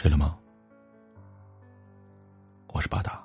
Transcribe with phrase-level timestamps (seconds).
[0.00, 0.34] 睡了吗？
[2.68, 3.22] 我是巴达。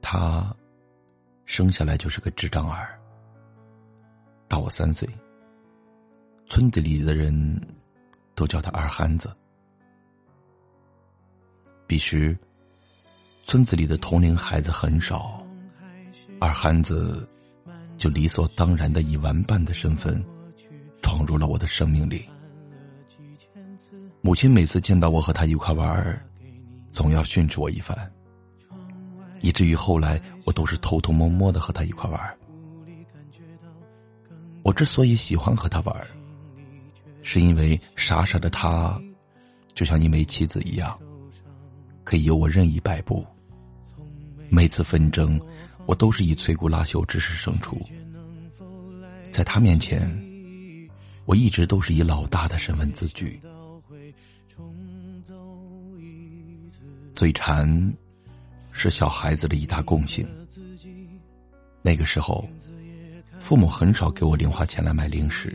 [0.00, 0.56] 他
[1.44, 2.98] 生下来就是个智障儿，
[4.48, 5.06] 大我三岁。
[6.46, 7.60] 村子里的人
[8.34, 9.30] 都叫他二憨子。
[11.86, 12.34] 彼时，
[13.44, 15.46] 村子里的同龄孩子很少，
[16.40, 17.28] 二憨子
[17.98, 20.24] 就理所当然的以玩伴的身份
[21.04, 22.24] 闯入了我的生命里。
[24.22, 26.18] 母亲每次见到我和他一块玩，
[26.90, 28.10] 总要训斥我一番，
[29.42, 32.38] 以至于后来我都是偷偷摸摸的和他一块玩。
[34.62, 35.94] 我之所以喜欢和他玩，
[37.20, 38.98] 是因为傻傻的他，
[39.74, 40.98] 就像一枚棋子一样，
[42.02, 43.22] 可以由我任意摆布。
[44.48, 45.38] 每次纷争，
[45.84, 47.78] 我都是以摧枯拉朽之势胜出。
[49.30, 50.08] 在他面前，
[51.26, 53.40] 我一直都是以老大的身份自居。
[57.14, 57.94] 嘴馋
[58.72, 60.28] 是小孩子的一大共性。
[61.82, 62.48] 那个时候，
[63.38, 65.54] 父母很少给我零花钱来买零食，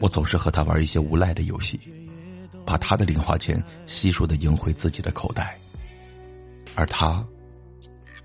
[0.00, 1.78] 我总是和他玩一些无赖的游戏，
[2.64, 5.58] 把他的零花钱悉数的赢回自己的口袋，
[6.74, 7.24] 而他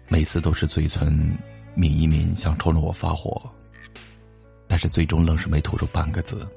[0.07, 1.37] 每次都是嘴唇
[1.75, 3.41] 抿一抿，想冲着我发火，
[4.81, 6.47] 是最终愣是没吐出半个字。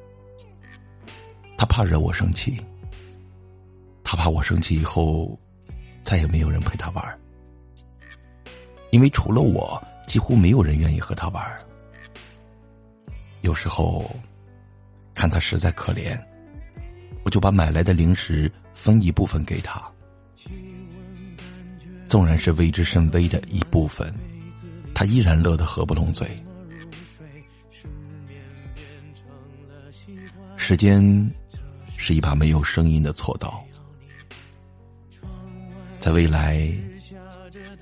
[1.59, 2.59] 他怕惹我生气。
[4.03, 5.39] 他怕我生气以后，
[6.03, 7.21] 再也没有人陪他玩
[8.93, 11.45] 因为除了我，几乎没有人愿意和他玩
[13.43, 14.11] 有时候，
[15.15, 16.19] 看他实在可怜，
[17.25, 19.83] 我就把买来的零食分一部分给他，
[22.09, 24.11] 纵然是微之甚微的一部分，
[24.95, 26.27] 他依然乐得合不拢嘴。
[30.67, 31.31] 时间
[31.99, 33.63] 是一把没有声音的锉刀。
[36.01, 36.73] 在未来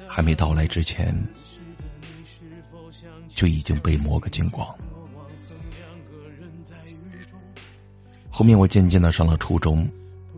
[0.09, 1.17] 还没到来之前，
[3.29, 4.69] 就已经被磨个精光。
[8.29, 9.89] 后面我渐渐的上了初中，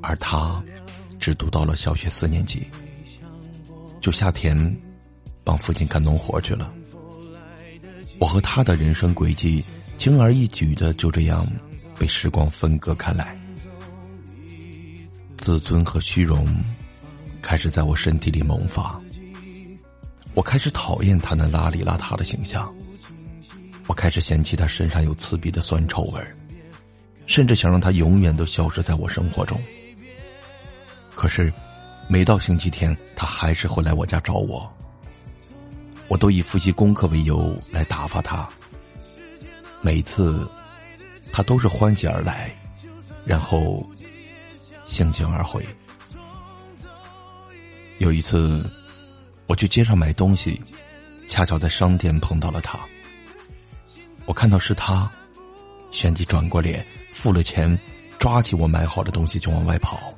[0.02, 0.62] 而他
[1.18, 2.68] 只读到了小学四年级，
[4.02, 4.54] 就下田
[5.42, 6.70] 帮父亲干农活去了。
[8.18, 9.64] 我和他的人生轨迹，
[9.96, 11.46] 轻而易举的就这样
[11.98, 13.38] 被时光分割开来，
[15.38, 16.46] 自尊和虚荣。
[17.40, 18.98] 开始在我身体里萌发，
[20.32, 22.74] 我开始讨厌他那邋里邋遢的形象，
[23.86, 26.20] 我开始嫌弃他身上有刺鼻的酸臭味
[27.26, 29.60] 甚至想让他永远都消失在我生活中。
[31.14, 31.52] 可是，
[32.08, 34.66] 每到星期天，他还是会来我家找我，
[36.08, 38.48] 我都以复习功课为由来打发他。
[39.82, 40.48] 每次，
[41.36, 42.48] 他都是欢喜而来，
[43.24, 43.84] 然后
[44.86, 45.66] 悻悻而回。
[47.98, 48.64] 有一次，
[49.48, 50.62] 我去街上买东西，
[51.26, 52.78] 恰巧在商店碰到了他。
[54.26, 55.10] 我看到是他，
[55.90, 57.76] 旋即转过脸，付了钱，
[58.16, 60.14] 抓起我买好的东西就往外跑。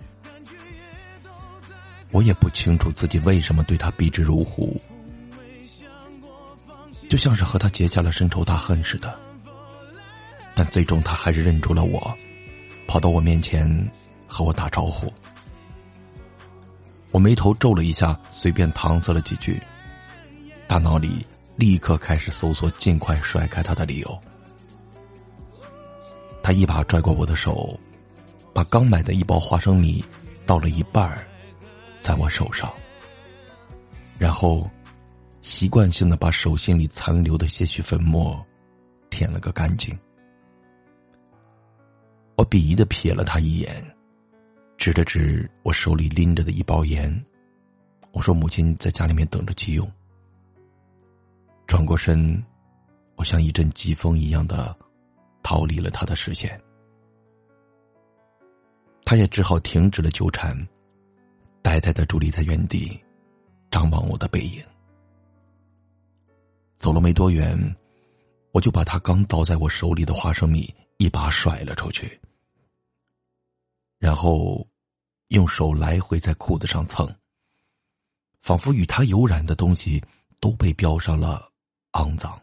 [2.11, 4.79] 我也不清楚自己为什么对他避之如虎，
[7.09, 9.19] 就像是和他结下了深仇大恨似的。
[10.57, 12.17] 但最终他还是认出了我，
[12.87, 13.71] 跑到我面前
[14.27, 15.13] 和我打招呼。
[17.11, 19.61] 我眉头皱了一下，随便搪塞了几句，
[20.67, 21.25] 大脑里
[21.57, 24.19] 立刻开始搜索尽快甩开他的理由。
[26.43, 27.79] 他一把拽过我的手，
[28.55, 30.03] 把刚买的一包花生米
[30.47, 31.27] 倒了一半儿
[32.01, 32.73] 在我手上，
[34.17, 34.71] 然后
[35.43, 38.43] 习惯性的把手心里残留的些许粉末
[39.11, 39.95] 舔了个干净。
[42.37, 43.85] 我鄙夷的瞥了他一眼。
[44.79, 47.25] 指了指我手里拎着的一包盐，
[48.13, 49.91] 我说：“母亲在家里面等着急用。”
[51.67, 52.45] 转过身，
[53.17, 54.77] 我像一阵疾风一样的
[55.43, 56.61] 逃离了他的视线。
[59.03, 60.55] 他也只好停止了纠缠，
[61.63, 63.03] 呆呆的伫立在原地，
[63.71, 64.63] 张望我的背影。
[66.77, 67.59] 走了没多远，
[68.53, 72.21] 我就把他刚倒在我手里的花生米一把甩了出去。
[74.07, 74.65] 然后，
[75.31, 77.13] 用手来回在裤子上蹭，
[78.39, 80.01] 仿佛与他有染的东西
[80.39, 81.51] 都被标上了
[81.91, 82.41] 肮脏。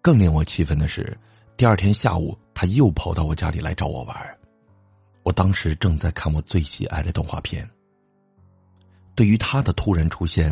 [0.00, 1.14] 更令我气愤的是，
[1.54, 4.38] 第二天下午他又跑到我家里来找我玩
[5.22, 7.68] 我当时正在看我最喜爱的动画片。
[9.14, 10.50] 对于他的突然出现，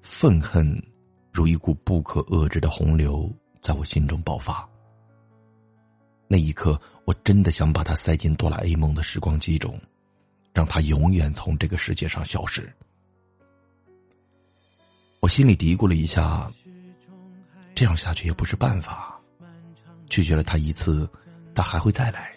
[0.00, 0.80] 愤恨
[1.32, 3.28] 如一股不可遏制的洪流
[3.60, 4.64] 在我心中爆发。
[6.28, 9.78] 那一刻，我真的想把他塞进哆啦 A 梦的时光机中，
[10.52, 12.72] 让他永远从这个世界上消失。
[15.20, 16.50] 我心里嘀咕了一下，
[17.74, 19.20] 这样下去也不是办法。
[20.08, 21.08] 拒绝了他一次，
[21.54, 22.32] 他还会再来。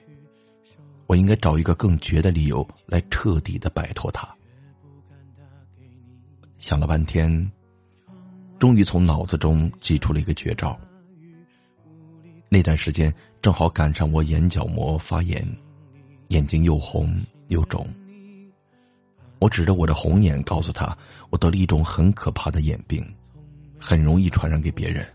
[1.07, 4.27] 我应该找一个更绝的理由来彻底的摆脱他。
[6.57, 7.51] 想了半天，
[8.57, 10.79] 终于从脑子中挤出了一个绝招。
[12.55, 15.45] 那段时间正好赶上我眼角膜发炎，
[16.29, 17.13] 眼睛又红
[17.49, 17.85] 又肿。
[19.39, 20.97] 我指着我的红眼告诉他，
[21.29, 23.05] 我得了一种很可怕的眼病，
[23.77, 25.05] 很容易传染给别人，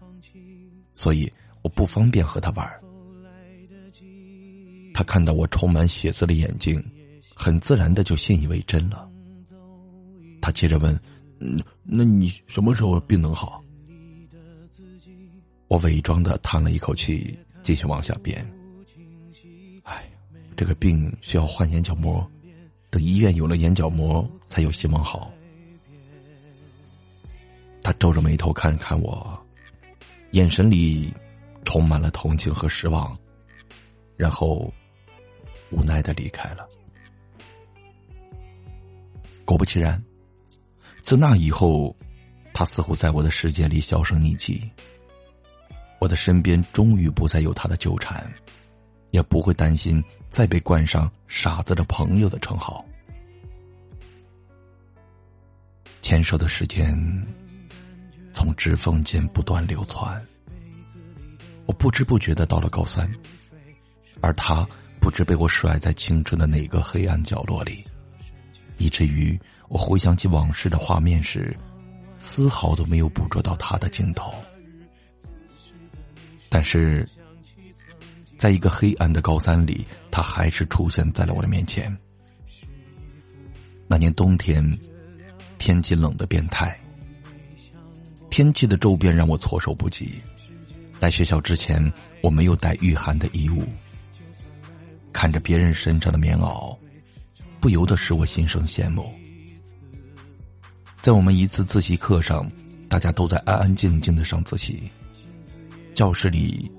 [0.93, 1.33] 所以
[1.63, 2.71] 我不方便和他玩。
[4.93, 6.79] 他看到我充满血丝的眼睛，
[7.35, 9.09] 很自然的就信以为真了。
[10.43, 10.95] 他接着问
[11.41, 13.65] ：“嗯，那你什么时候病能好？”
[15.71, 18.45] 我伪装的叹了一口气，继续往下编。
[19.85, 20.11] 哎，
[20.57, 22.29] 这个病需要换眼角膜，
[22.91, 25.33] 等医院有了眼角膜，才有希望好。
[27.83, 29.41] 他皱着眉头看看我，
[30.33, 31.15] 眼神里
[31.65, 33.17] 充满了同情和失望，
[34.17, 34.75] 然后
[35.71, 36.69] 无奈的离开了。
[39.45, 40.03] 果不其然，
[41.05, 41.95] 自那以后，
[42.53, 44.69] 他似乎在我的世界里销声匿迹。
[46.01, 48.27] 我的身边终于不再有他的纠缠，
[49.11, 52.83] 也不会担心再被冠上“傻子”的朋友的称号。
[56.01, 56.97] 牵手的时间
[58.33, 60.27] 从指缝间不断流窜，
[61.67, 63.09] 我不知不觉的到了高三，
[64.23, 64.67] 而他
[64.99, 67.85] 不知被我甩在青春的哪个黑暗角落里，
[68.79, 69.39] 以至于
[69.69, 71.55] 我回想起往事的画面时，
[72.19, 74.33] 丝毫都没有捕捉到他的镜头。
[76.51, 77.09] 但是，
[78.37, 81.97] 在一个黑暗的高三里，他还是出现在了我的面前。
[83.87, 84.79] 那年冬天，
[85.59, 86.79] 天气冷的变态，
[88.31, 90.21] 天气的骤变让我措手不及。
[90.99, 91.81] 来学校之前，
[92.21, 93.65] 我没有带御寒的衣物，
[95.13, 96.77] 看着别人身上的棉袄，
[97.61, 99.09] 不由得使我心生羡慕。
[101.01, 102.51] 在我们一次自习课上，
[102.89, 104.91] 大家都在安安静静的上自习。
[105.93, 106.71] 教室里，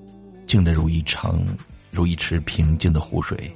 [0.46, 1.44] 静得如一场，
[1.90, 3.54] 如一池平静的湖水，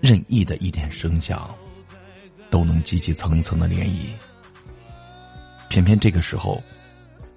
[0.00, 1.52] 任意的一点声响，
[2.48, 4.06] 都能激起层层的涟漪。
[5.68, 6.62] 偏偏这个时候，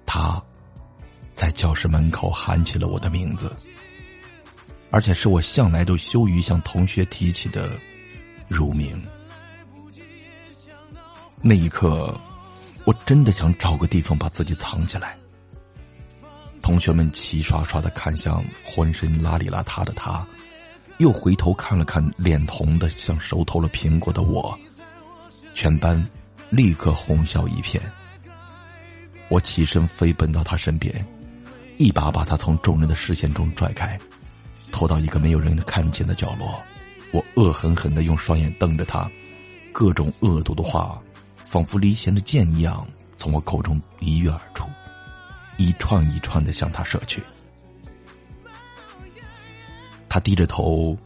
[0.06, 0.42] 他，
[1.34, 3.54] 在教室门口喊起了我的名字，
[4.90, 7.70] 而且是我向来都羞于向同学提起的
[8.48, 9.00] 乳名。
[11.42, 12.18] 那一刻，
[12.84, 15.18] 我真的想找个地方把自己藏起来。
[16.64, 20.26] 同学们齐刷刷的看向浑身邋里邋遢的他，
[20.96, 24.58] 又回头看了看脸红的像熟透了苹果的我，
[25.54, 26.02] 全班
[26.48, 27.82] 立刻哄笑一片。
[29.28, 31.06] 我起身飞奔到他身边，
[31.76, 33.98] 一把把他从众人的视线中拽开，
[34.72, 36.58] 拖到一个没有人看见的角落。
[37.12, 39.06] 我恶狠狠的用双眼瞪着他，
[39.70, 40.98] 各种恶毒的话，
[41.44, 44.53] 仿佛离弦的箭一样从我口中一跃而。
[45.56, 47.22] 一串一串的向他射去，
[50.08, 50.96] 他低着头，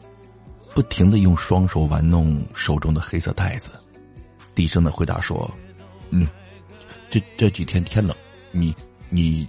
[0.75, 3.71] 不停的用双手玩弄手中的黑色袋子，
[4.55, 5.51] 低声的回答说
[6.11, 6.27] ：“嗯，
[7.11, 8.17] 这这几天天冷，
[8.51, 8.75] 你
[9.09, 9.49] 你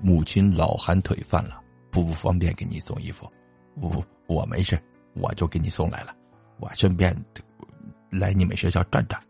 [0.00, 3.30] 母亲老寒腿犯了，不不方便给你送衣服，
[3.74, 4.80] 我我没事，
[5.14, 6.14] 我就给你送来了，
[6.58, 7.14] 我顺便
[8.10, 9.20] 来你们学校转转。”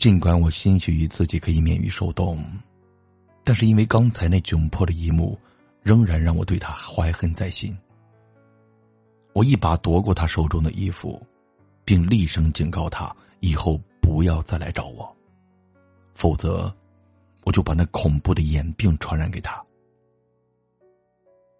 [0.00, 2.42] 尽管我欣许于自己可以免于受冻，
[3.44, 5.38] 但是因为刚才那窘迫的一幕，
[5.82, 7.76] 仍然让我对他怀恨在心。
[9.34, 11.22] 我一把夺过他手中的衣服，
[11.84, 15.14] 并厉声警告他以后不要再来找我，
[16.14, 16.74] 否则
[17.44, 19.62] 我就把那恐怖的眼病传染给他。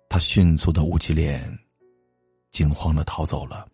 [0.09, 1.59] 他迅速的捂起脸，
[2.52, 3.68] 惊慌的逃走了。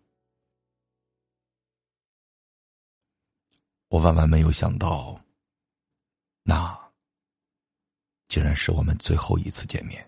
[3.89, 5.17] 我万万没有想到，
[6.43, 6.77] 那
[8.27, 10.05] 竟然是我们最后一次见面。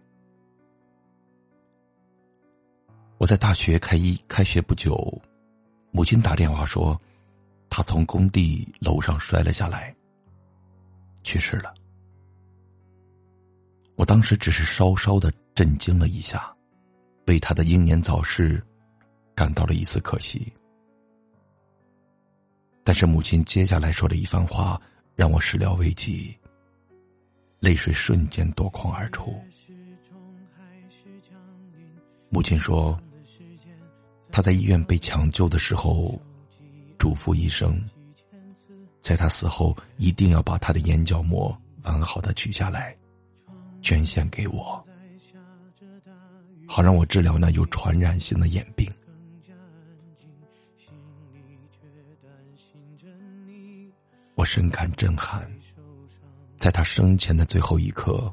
[3.18, 5.22] 我在大学开一开学不久，
[5.92, 7.00] 母亲打电话说，
[7.70, 9.96] 她从工地楼上摔了下来，
[11.24, 11.74] 去世了。
[13.96, 16.54] 我当时只是稍稍的震惊了一下，
[17.28, 18.62] 为她的英年早逝
[19.34, 20.52] 感到了一丝可惜。
[22.90, 24.82] 但是母亲接下来说的一番话
[25.16, 26.36] 让我始料未及。
[27.60, 29.32] 泪水瞬间夺眶而出。
[32.30, 33.00] 母亲说，
[34.32, 36.20] 他在医院被抢救的时候，
[36.98, 37.80] 嘱咐医生，
[39.04, 42.98] 在他死后一定要把他的眼角膜完好的取下来，
[43.84, 44.84] 捐献给我，
[46.68, 48.92] 好让我治疗那有传染性的眼病。
[54.40, 55.46] 我深感震撼，
[56.58, 58.32] 在他生前的最后一刻，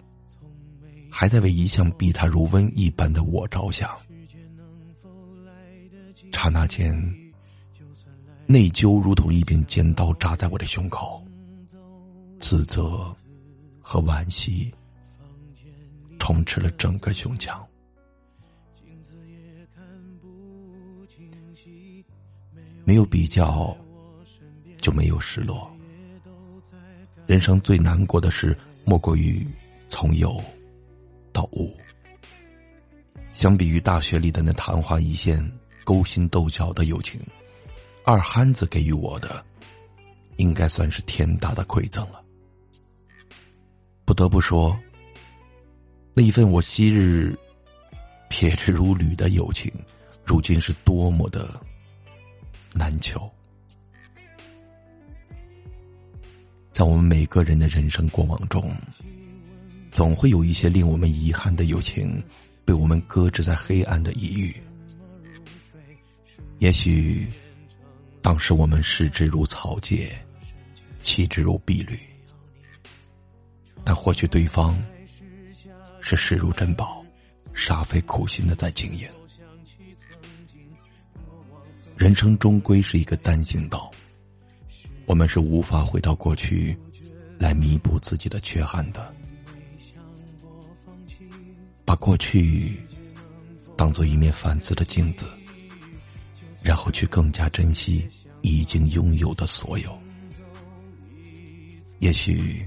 [1.11, 3.91] 还在为一向避他如瘟一般的我着想。
[6.31, 6.95] 刹那间，
[8.47, 11.21] 内疚如同一柄尖刀扎在我的胸口，
[12.39, 13.13] 自责
[13.81, 14.73] 和惋惜
[16.21, 17.67] 充斥了整个胸腔。
[22.85, 23.77] 没有比较，
[24.77, 25.76] 就没有失落。
[27.27, 29.47] 人生最难过的事，莫过于
[29.89, 30.41] 从有
[31.33, 31.77] 到无。
[33.31, 35.45] 相比于大学里的那昙花一现、
[35.85, 37.21] 勾心斗角的友情，
[38.05, 39.45] 二憨子给予我的，
[40.37, 42.23] 应该算是天大的馈赠了。
[44.05, 44.79] 不得不说，
[46.15, 47.37] 那一份我昔日
[48.31, 49.73] 撇之如履的友情，
[50.25, 51.61] 如今是多么的
[52.73, 53.29] 难求。
[56.77, 58.71] 在我们每个人的人生过往中，
[59.91, 62.23] 总会有一些令我们遗憾的友情，
[62.67, 64.63] 被我们搁置在黑暗的一隅。
[66.59, 67.27] 也许，
[68.21, 70.15] 当时我们视之如草芥，
[71.01, 71.99] 弃之如敝履，
[73.83, 74.79] 但或许对方
[76.03, 77.03] 是视如珍宝，
[77.55, 79.09] 煞费苦心的在经营。
[81.97, 83.91] 人生终归是一个单行道。
[85.07, 86.77] 我们是无法回到过去，
[87.39, 89.15] 来弥补自己的缺憾的。
[91.85, 92.77] 把过去
[93.77, 95.27] 当做一面反思的镜子，
[96.63, 98.07] 然后去更加珍惜
[98.43, 99.97] 已经拥有的所有。
[102.01, 102.67] 也许，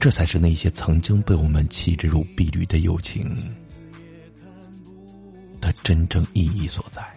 [0.00, 3.24] 这才是那些曾经被我们弃之如敝履的友情
[5.60, 7.15] 的真正意义所在。